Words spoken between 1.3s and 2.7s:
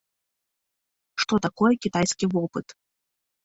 такое кітайскі вопыт?